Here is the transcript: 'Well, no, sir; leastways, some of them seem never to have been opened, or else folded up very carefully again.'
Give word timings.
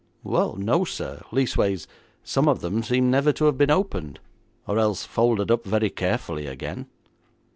'Well, 0.23 0.55
no, 0.55 0.83
sir; 0.83 1.21
leastways, 1.31 1.85
some 2.23 2.47
of 2.49 2.61
them 2.61 2.81
seem 2.81 3.11
never 3.11 3.31
to 3.33 3.45
have 3.45 3.55
been 3.59 3.69
opened, 3.69 4.19
or 4.65 4.79
else 4.79 5.05
folded 5.05 5.51
up 5.51 5.63
very 5.63 5.91
carefully 5.91 6.47
again.' 6.47 6.87